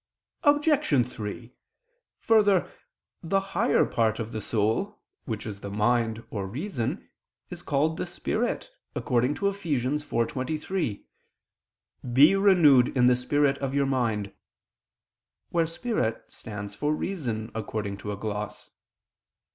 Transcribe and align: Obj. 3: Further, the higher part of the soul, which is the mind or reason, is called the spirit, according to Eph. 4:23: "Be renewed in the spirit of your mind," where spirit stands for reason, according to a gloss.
Obj. 0.41 1.05
3: 1.07 1.53
Further, 2.21 2.71
the 3.21 3.39
higher 3.39 3.85
part 3.85 4.17
of 4.17 4.31
the 4.31 4.41
soul, 4.41 4.99
which 5.25 5.45
is 5.45 5.59
the 5.59 5.69
mind 5.69 6.23
or 6.31 6.47
reason, 6.47 7.07
is 7.51 7.61
called 7.61 7.97
the 7.97 8.07
spirit, 8.07 8.71
according 8.95 9.35
to 9.35 9.47
Eph. 9.47 9.57
4:23: 9.61 11.03
"Be 12.13 12.35
renewed 12.35 12.87
in 12.97 13.05
the 13.05 13.15
spirit 13.15 13.59
of 13.59 13.75
your 13.75 13.85
mind," 13.85 14.33
where 15.49 15.67
spirit 15.67 16.23
stands 16.31 16.73
for 16.73 16.95
reason, 16.95 17.51
according 17.53 17.97
to 17.97 18.11
a 18.11 18.17
gloss. 18.17 18.71